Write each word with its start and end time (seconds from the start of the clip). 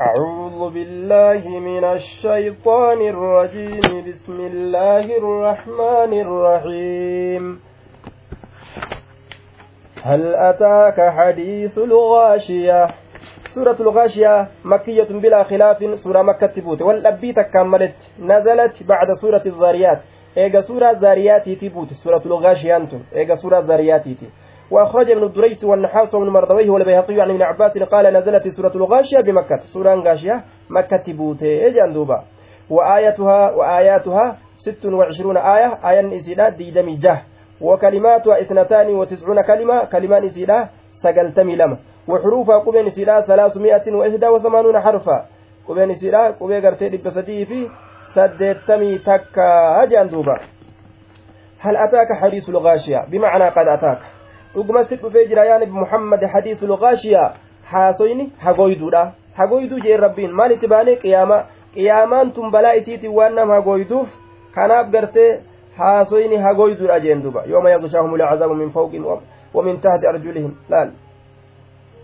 أعوذ 0.00 0.70
بالله 0.74 1.48
من 1.48 1.84
الشيطان 1.84 3.00
الرجيم. 3.00 4.04
بسم 4.08 4.38
الله 4.52 5.04
الرحمن 5.18 6.12
الرحيم. 6.20 7.60
هل 10.02 10.34
أتاك 10.34 11.00
حديث 11.00 11.78
الغاشية؟ 11.78 12.86
سورة 13.54 13.76
الغاشية 13.80 14.48
مكية 14.64 15.08
بلا 15.08 15.44
خلاف 15.44 15.78
سورة 16.04 16.22
مكة 16.22 16.46
تبوت. 16.46 16.82
والأبي 16.82 17.32
تكملت 17.32 17.96
نزلت 18.20 18.82
بعد 18.82 19.08
سورة 19.20 19.42
الذاريات. 19.46 20.00
إيجا 20.36 20.60
سورة 20.60 20.90
الذاريات 20.90 21.48
تبوت. 21.48 21.92
سورة 22.04 22.22
الغاشية 22.26 22.76
أنتم. 22.76 23.00
إيجا 23.14 23.34
سورة 23.34 23.58
الذاريات 23.58 24.04
تبوت. 24.04 24.45
وأخرج 24.70 25.10
ابن 25.10 25.22
الدريس 25.22 25.64
والنحاس 25.64 26.14
وابن 26.14 26.28
مردويه 26.28 26.70
والبيهقي 26.70 27.20
عن 27.20 27.30
ابن 27.30 27.42
عباس 27.42 27.78
قال 27.78 28.12
نزلت 28.14 28.48
سورة 28.48 28.72
الغاشية 28.74 29.20
بمكة. 29.20 29.58
سورة 29.72 29.94
غاشية 29.94 30.44
مكة 30.70 31.12
بوتي 31.12 31.70
جندوبا 31.70 32.22
وآياتها 32.70 33.50
وآياتها 33.54 34.36
ست 34.58 34.84
وعشرون 34.86 35.36
آية 35.36 35.78
آية 35.90 36.00
نسيلا 36.00 36.48
ديدمي 36.48 36.96
جه. 36.96 37.22
وكلماتها 37.60 38.40
اثنتان 38.40 38.94
وتسعون 38.94 39.42
كلمة 39.42 39.84
كلمان 39.84 40.24
نسيلا 40.24 40.68
سقلتمي 41.02 41.56
لما 41.56 41.78
وحروفها 42.08 42.58
قبين 42.58 42.86
نسيلا 42.86 43.20
ثلاثمائة 43.20 43.92
وإحدى 43.94 44.26
وثمانون 44.26 44.80
حرفا. 44.80 45.26
قبين 45.68 45.88
نسيلا 45.88 46.30
قبين 46.30 46.66
قرتي 46.66 46.88
لبسدي 46.88 47.46
في 47.46 47.68
سدتمي 48.14 48.98
تكا. 48.98 49.84
جندوبا 49.84 50.36
هل 51.58 51.76
أتاك 51.76 52.12
حديث 52.22 52.48
الغاشية؟ 52.48 53.04
بمعنى 53.10 53.48
قد 53.48 53.68
أتاك. 53.68 53.98
dhugumatti 54.56 54.96
dhufee 54.96 55.26
jira 55.28 55.44
yaa 55.44 55.58
nabi 55.58 55.72
muhammad 55.72 56.22
hadiisul 56.32 56.76
qaashiyaa 56.84 57.34
haasoyni 57.72 58.32
hagoyduudha 58.38 59.12
hagoyduu 59.34 59.80
jeen 59.80 60.00
rabbiin. 60.00 60.32
Maal 60.32 60.50
itti 60.50 60.68
baanee 60.68 60.96
qiyaama? 60.96 61.44
Qiyaamaan 61.74 62.32
tun 62.32 62.50
balaa 62.50 62.72
isiitiin 62.72 63.12
waan 63.14 63.34
nama 63.34 63.54
hagoyduuf 63.54 64.08
kanaaf 64.54 64.90
gartee 64.90 65.40
haasoyni 65.78 66.36
hagoyduudha 66.36 67.00
jeen 67.00 67.22
duba 67.22 67.42
yooma 67.46 67.70
yagshaahum 67.70 68.16
lcazaabu 68.16 68.54
min 68.54 68.70
fawqin 68.70 69.04
wamin 69.54 69.80
tahti 69.80 70.06
arjulihim. 70.06 70.54
Laal. 70.68 70.90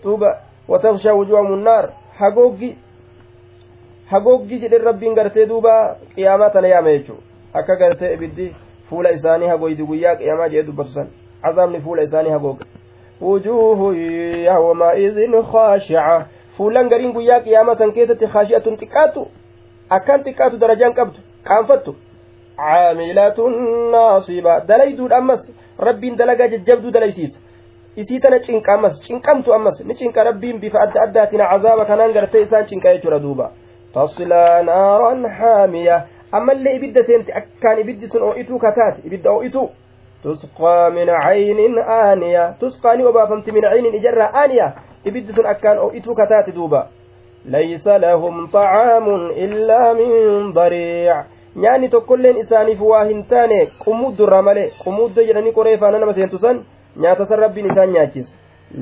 Duuba 0.03 0.37
watakshaa 0.67 1.13
wujuhahum 1.13 1.59
nnaar 1.59 1.89
hagooggi 2.19 2.77
hagooggi 4.11 4.59
jedhen 4.59 4.83
rabbiin 4.83 5.15
gartee 5.15 5.45
duuba 5.45 5.95
qiyaamaa 6.15 6.49
tana 6.49 6.67
yaama 6.67 6.91
jechuu. 6.91 7.17
Akka 7.53 7.75
gartee 7.75 8.13
ibiddi 8.13 8.55
fuula 8.89 9.11
isaanii 9.11 9.47
hagoydi 9.47 9.83
guyyaa 9.83 10.15
qiyaamaa 10.15 10.49
jee 10.49 10.63
dubbatu 10.63 10.89
san 10.89 11.07
عذابني 11.43 11.79
فول 11.81 11.99
إساني 11.99 12.35
هبوك 12.35 12.59
وجوه 13.21 13.95
يومئذ 14.51 15.43
خاشعة 15.43 16.27
فولان 16.57 16.89
قرين 16.89 17.11
قيا 17.17 17.37
قيامة 17.37 17.91
كيسة 17.95 18.27
خاشعة 18.27 18.75
تكاتو 18.81 19.25
أكان 19.91 20.23
تكاتو 20.23 20.57
درجان 20.57 20.93
قبض 20.93 21.15
كانفتو 21.47 21.93
عاملة 22.59 23.37
ناصبة 23.91 24.59
دليدو 24.59 25.07
أمس 25.07 25.51
ربي 25.79 26.09
دلقا 26.09 26.45
ججبدو 26.45 26.89
دليسيس 26.89 27.39
isii 27.95 28.19
tana 28.19 28.39
cinqa 28.39 28.73
ammas 28.73 28.95
cinqamtu 29.05 29.53
ammas 29.53 29.77
ni 29.85 29.95
cinqa 29.95 30.23
rabbiin 30.23 30.57
bifa 30.59 30.79
adda 30.81 31.01
addaatiin 31.01 31.43
cazaaba 31.51 31.85
kanaan 31.85 32.13
gartee 32.13 32.41
isaan 32.41 32.65
cinqa 32.65 32.93
jechuudha 32.95 33.19
duuba 33.19 33.51
taslaa 33.93 34.63
naaran 34.63 35.25
haamiya 35.39 35.97
ammallee 36.31 36.75
ibidda 36.75 37.03
seenti 37.05 37.31
akkaan 37.39 37.79
ibiddi 37.83 38.07
sun 38.07 38.23
oo'ituu 38.29 38.59
kataate 38.59 39.05
ibidda 39.07 39.31
oo'ituu 39.31 39.69
تسقى 40.24 40.90
من 40.90 41.08
عين 41.10 41.78
آنية 41.78 42.50
تسقى 42.60 42.96
ني 42.96 43.04
وبافمت 43.04 43.50
من 43.50 43.64
عين 43.64 43.86
إجرة 43.94 44.24
آنية 44.44 44.74
إبد 45.06 45.26
أكان 45.38 45.76
أو 45.76 45.90
إتو 45.90 46.14
كتات 46.14 46.50
دوبا 46.50 46.86
ليس 47.46 47.86
لهم 47.86 48.46
طعام 48.46 49.06
إلا 49.30 49.92
من 49.92 50.52
ضريع 50.52 51.24
nyaanni 51.56 51.88
tokkolleen 51.88 52.36
isaaniif 52.36 52.80
waa 52.80 53.04
hin 53.04 53.24
taane 53.30 53.66
qumuuddurraa 53.84 54.42
malee 54.42 54.66
qumuuddo 54.82 55.22
jedhanii 55.28 55.52
qoree 55.52 55.78
faana 55.78 55.98
nama 55.98 56.14
seentu 56.14 56.38
san 56.38 56.60
nyaata 57.04 57.26
san 57.26 57.38
rabbiin 57.38 57.70
isaan 57.70 57.92
nyaachisa 57.92 58.32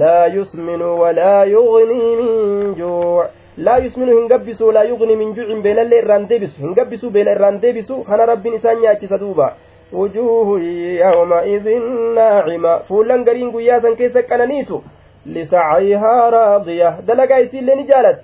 laa 0.01 0.27
yusminu 0.27 0.89
walaa 1.01 1.45
yugnii 1.45 2.17
min 2.17 2.75
juuc 2.81 3.31
laa 3.69 3.79
yusminu 3.85 4.19
hin 4.19 4.29
gabbisu 4.33 4.67
walaa 4.67 4.83
yugnii 4.91 5.17
min 5.17 5.33
juucin 5.39 5.63
beelallee 5.63 5.99
irraan 6.03 6.29
deebisu 6.29 6.63
hin 6.65 6.75
gabbisu 6.81 7.11
beela 7.11 7.37
irraan 7.39 7.61
deebisu 7.63 8.03
kana 8.11 8.27
rabbiin 8.33 8.59
isaan 8.59 8.83
nyaachisa 8.83 9.19
duuba 9.25 9.49
وجوه 9.94 10.60
يومئذ 11.06 11.68
ناعمة. 12.16 12.78
فولان 12.78 13.26
قرين 13.26 13.52
قياسا 13.52 13.96
كيسا 13.96 14.22
كنانيتو 14.22 14.82
لسعيها 15.26 16.30
راضية. 16.30 16.90
دلقا 17.08 17.38
يسيل 17.38 17.68
نجالت 17.80 18.22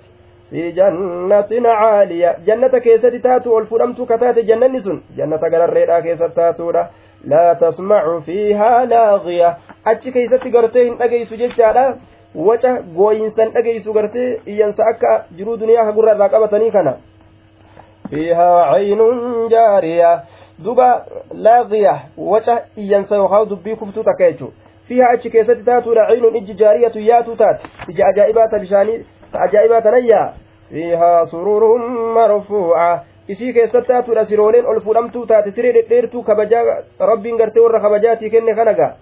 في 0.50 0.70
جنة 0.70 1.68
عالية. 1.68 2.36
جنة 2.46 2.74
كيسة 2.78 3.18
تاتو 3.18 3.58
الفرمت 3.58 4.00
كتات 4.10 4.38
جنة 4.38 4.78
سن 4.80 5.00
جنة 5.16 5.36
قرر 5.36 6.00
كيسة 6.00 6.28
تاتو 6.28 6.70
لا 7.24 7.52
تسمع 7.52 8.20
فيها 8.20 8.84
لاغية. 8.84 9.56
أتش 9.86 10.08
كيسة 10.08 10.44
قرتين 10.54 11.02
أجيس 11.02 11.32
جيشالا 11.34 11.96
waca 12.34 12.82
gooyinsan 12.96 13.52
dhageysu 13.52 13.92
gartee 13.92 14.40
iyyansa 14.46 14.86
akka 14.86 15.24
jiruu 15.36 15.56
duniyaa 15.56 15.84
hagurra 15.84 16.12
irraa 16.14 16.28
qabatanii 16.28 16.70
kana 16.70 16.92
fiihaa 18.10 18.72
caynun 18.72 19.48
jaariya 19.48 20.10
duba 20.64 21.04
laaqiya 21.32 21.94
waca 22.16 22.62
iyyansa 22.76 23.14
yookaan 23.16 23.48
dubbii 23.48 23.76
kuftuu 23.76 24.02
takka 24.02 24.30
jechuudha. 24.30 24.54
Fiiha 24.88 25.08
achi 25.08 25.30
keessatti 25.30 25.64
taatuudha 25.64 26.06
ciinuun 26.10 26.36
ijji 26.36 26.54
jaariyatu 26.54 27.00
yaatu 27.00 27.36
taate 27.36 27.68
ija 27.88 28.06
ajaa'ibaa 28.06 28.48
ta 28.48 28.58
bishaanii 28.58 28.98
ta 29.32 29.40
ajaa'ibaa 29.40 29.80
tanayyaa 29.80 30.32
fiihaa 30.70 31.26
sururuun 31.26 31.82
marfuuca. 32.14 33.00
Isii 33.28 33.52
keessatti 33.52 33.88
taatuudha 33.88 34.24
sirooleen 34.26 34.66
ol 34.66 34.80
fuudhamtuu 34.80 35.26
taate. 35.26 35.52
Siree 35.52 35.72
dhedheertuu 35.72 36.22
kabajaa 36.22 36.62
rabbiin 37.00 37.36
gartee 37.36 37.62
warra 37.62 37.80
kabajaatii 37.80 38.30
kenne 38.30 38.54
kanaga 38.54 38.92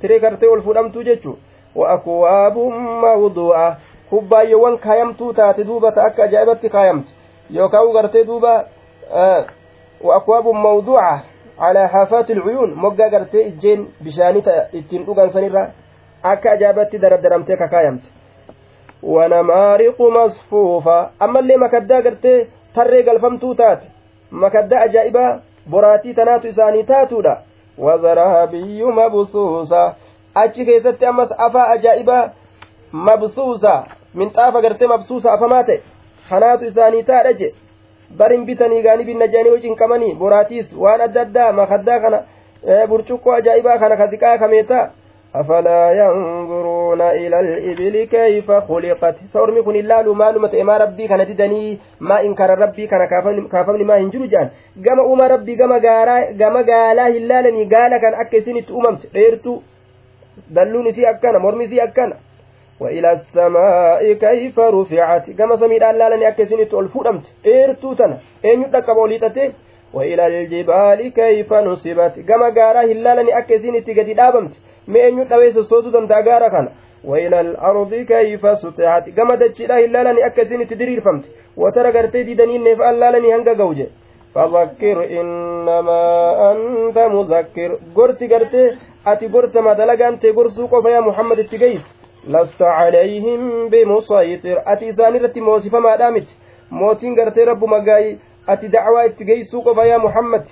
siree 0.00 0.18
gartee 0.20 0.48
ol 0.48 0.62
fuudhamtuu 0.62 1.02
jechuudha. 1.02 1.40
Wa'akwaabun 1.76 2.74
mawduuca. 3.02 3.76
Kubbaayyoowwan 4.10 4.78
kaayamtuu 4.78 5.32
taate 5.32 5.64
duuba 5.64 5.92
ta 5.92 6.04
akka 6.04 6.24
ajaa'ibatti 6.24 6.68
kaayamte 6.70 7.10
yookaan 7.50 7.92
gartee 7.92 8.24
duuba 8.24 8.64
وأكواب 10.04 10.46
موضوعة 10.48 11.16
على 11.58 11.88
حافات 11.88 12.30
العيون. 12.30 12.74
مقا 12.74 13.06
قرتي 13.12 13.46
إجين 13.48 13.88
بشاني 14.00 14.42
إتين 14.74 15.02
أغان 15.08 15.30
سنرا 15.34 15.62
أكا 16.24 16.52
أجابت 16.52 16.96
دردرمتي 16.96 17.56
كايمت 17.56 18.04
ونمارق 19.02 19.98
مصفوفة. 20.16 20.98
أما 21.22 21.38
اللي 21.40 21.56
مكدا 21.56 21.96
قرتي 22.04 22.46
تري 22.74 23.02
قلفمتو 23.08 23.54
مكدا 24.32 24.84
أجائبا 24.84 25.40
براتي 25.66 26.12
تناتو 26.12 26.48
إساني 26.48 26.82
تاتودا. 26.82 27.34
وزرابي 27.78 28.82
مبثوثة 28.82 29.94
achi 30.34 30.64
keessatti 30.66 31.06
ammas 31.06 31.32
afaa 31.38 31.66
ajaa'ibaa 31.74 32.30
mabsuusa 32.92 33.72
minxaafa 34.14 34.62
gartee 34.62 34.86
mabsuusa 34.86 35.32
afamaa 35.32 35.62
ta'e 35.68 35.82
kanaatu 36.28 36.64
isaanii 36.64 37.02
taadha 37.10 37.32
je 37.32 37.54
barin 38.18 38.44
bitanii 38.46 38.82
gaanii 38.82 39.04
binna 39.04 39.26
jedhanii 39.26 39.54
yoo 39.54 39.62
cinqamanii 39.68 40.14
boraatiis 40.14 40.66
waan 40.84 41.00
adda 41.06 41.20
addaa 41.26 41.52
makaddaa 41.52 42.00
kana 42.00 42.18
burcuqqoo 42.88 43.38
ajaa'ibaa 43.38 43.78
kana 43.78 43.96
kasiqaa 43.96 44.38
kameetaa 44.38 44.90
أفلا 45.34 45.92
ينظرون 45.92 47.00
إلى 47.00 47.40
الإبل 47.40 48.04
كيف 48.04 48.50
خلقت 48.50 49.16
سورمي 49.32 49.62
كن 49.62 49.76
الله 49.76 50.14
مالما 50.14 50.48
تأما 50.48 50.76
ربي 50.76 51.08
كانت 51.08 51.30
دني 51.30 51.78
ما 52.00 52.20
إنكر 52.20 52.58
ربي 52.58 52.86
كان 52.86 53.02
كافمني 53.52 53.84
ما 53.84 53.96
هنجر 53.98 54.26
جان 54.26 54.48
قام 54.86 55.00
أما 55.00 55.26
ربي 55.26 55.56
قام 55.56 55.72
قارا 55.72 56.16
قام 56.40 56.56
قالا 56.70 57.06
هلالني 57.08 57.64
قالا 57.72 57.98
كان 57.98 58.14
أكسيني 58.14 58.60
تؤممت 58.62 59.02
غيرتو 59.14 59.60
دلوني 60.50 60.92
سي 60.92 61.10
أكنا 61.10 61.38
مرمي 61.38 61.68
سي 61.68 61.82
أكنا 61.82 62.16
وإلى 62.80 63.12
السماء 63.12 64.12
كيف 64.12 64.58
رفعت؟ 64.58 65.30
كما 65.30 65.56
سميد 65.56 65.82
الله 65.82 66.08
لن 66.08 66.22
أكسين 66.22 66.68
تقول 66.68 66.88
فودمت. 66.88 67.24
إيرتو 67.46 67.92
تنا. 67.94 68.18
إن 68.44 68.62
يدك 68.62 68.90
بوليتته 68.90 69.52
وإلى 69.94 70.26
الجبال 70.26 71.12
كيف 71.12 71.52
نصبت؟ 71.52 72.14
كما 72.28 72.48
غارا 72.58 72.82
هلا 72.82 73.22
لن 73.22 73.28
أكسين 73.32 73.84
تقدي 73.84 74.14
دابمت. 74.14 74.54
ما 74.88 75.08
إن 75.08 75.18
يدك 75.18 75.60
صوت 75.70 75.86
دنتا 75.94 76.18
غارا 76.26 76.48
كان. 76.48 76.68
وإلى 77.04 77.40
الأرض 77.40 77.94
كيف 77.94 78.58
سطحت؟ 78.58 79.10
كما 79.16 79.34
دجلا 79.34 79.78
هلا 79.84 80.12
لن 80.12 80.18
أكسين 80.28 80.66
تدرير 80.66 81.00
فمت. 81.00 81.24
وترى 81.56 81.90
غرتي 81.90 82.22
دي 82.22 82.34
دنين 82.34 82.64
نفع 82.64 82.90
الله 82.90 83.10
لن 83.10 83.24
هنگا 83.24 83.52
غوجه 83.52 83.86
فذكر 84.34 85.20
إنما 85.20 86.00
أنت 86.52 86.98
مذكر. 86.98 87.70
قرتي 87.96 88.26
قرتي. 88.26 88.64
أتي 89.06 89.26
قرت 89.26 89.56
ما 89.58 89.72
دلقان 89.72 90.20
تي 90.20 90.30
قرسوق 90.30 90.82
فيا 90.82 91.00
محمد 91.00 91.38
التقيس. 91.38 92.03
Bimusaytir 93.70 94.58
ati 94.66 94.86
isaan 94.86 95.14
irratti 95.16 95.40
moosifamaadha 95.40 96.10
miti 96.10 96.34
mootiin 96.70 97.14
gartee 97.14 97.44
rabbuma 97.44 97.78
gaayi 97.80 98.18
ati 98.46 98.68
dacwaa 98.68 99.04
itti 99.10 99.24
geeysuu 99.24 99.62
qofa 99.62 99.86
yaa 99.86 99.98
muhammad 99.98 100.44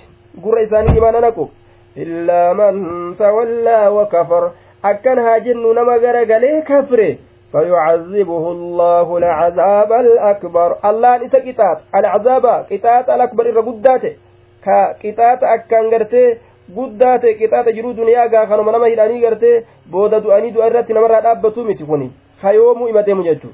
gurra 0.42 0.62
isaanii 0.62 0.96
imaana 0.96 1.20
naqu 1.20 1.50
illaa 1.96 2.54
man 2.54 2.80
tawallaa 3.18 3.90
wakafar 3.90 4.50
akkan 4.82 5.18
haa 5.18 5.40
jennu 5.40 5.72
nama 5.72 5.98
gara 5.98 6.24
galee 6.24 6.62
kafre 6.62 7.18
فيعذبه 7.52 8.44
الله 8.52 9.16
العذاب 9.18 9.92
الأكبر 9.92 10.76
الله 10.84 11.16
إذا 11.16 11.38
قطات 11.46 11.78
العذاب 11.94 12.46
قطات 12.46 13.06
الأكبر 13.10 13.44
إذا 13.50 13.60
قداته 13.60 14.12
كقطات 14.64 15.40
أكان 15.42 15.84
قرتي 15.92 16.24
guddaate 16.76 17.34
qixaaxa 17.38 17.72
jiruu 17.72 17.92
duniyaa 17.96 18.28
gaa 18.28 18.46
kanuma 18.46 18.72
nama 18.72 18.86
hidhanii 18.88 19.20
gartee 19.20 19.64
booda 19.90 20.20
du'anii 20.20 20.50
du'a 20.54 20.66
irratti 20.70 20.92
namarraa 20.94 21.20
dhaabbatu 21.20 21.64
miti 21.64 21.84
kuni. 21.84 22.10
Kayoomuu 22.42 22.88
ima 22.88 23.02
deemu 23.02 23.22
jechuu 23.22 23.50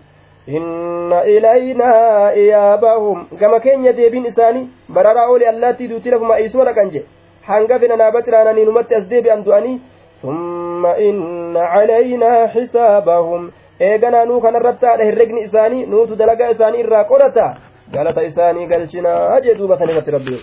inna 0.46 1.24
ilaynaa 1.24 2.32
iyaabahum. 2.34 3.26
Gama 3.40 3.60
keenya 3.60 3.92
deebiin 3.92 4.26
isaanii 4.26 4.68
bararaa 4.94 5.26
ooli 5.28 5.46
allaattii 5.46 5.88
duutii 5.88 6.10
lafuma 6.10 6.38
eeysuma 6.38 6.64
dhaqan 6.64 6.90
je 6.90 7.04
hanga 7.48 7.78
fedha 7.78 7.96
naabatti 7.96 8.30
raananiinumatti 8.30 8.94
as 8.94 9.08
deebi'an 9.10 9.44
du'anii 9.44 9.76
summa 10.20 10.92
inna 11.08 11.64
calaynaa 11.74 12.48
xisaabahum 12.54 13.50
eeganaa 13.80 14.24
nuu 14.24 14.40
kanarratti 14.40 14.86
haadha 14.86 15.04
herregni 15.10 15.40
isaanii 15.48 15.86
nuutu 15.86 16.16
dalagaa 16.16 16.50
isaanii 16.54 16.80
irraa 16.86 17.04
qorata. 17.04 17.46
Galata 17.92 18.22
isaanii 18.22 18.66
galchinaa 18.66 19.40
jee 19.40 19.54
duuba 19.54 19.78
san 19.78 19.88
irratti 19.90 20.10
rabbi 20.10 20.40